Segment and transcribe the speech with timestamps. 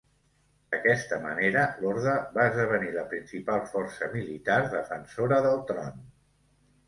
[0.75, 6.01] D'aquesta manera l'orde va esdevenir la principal força militar defensora del tron.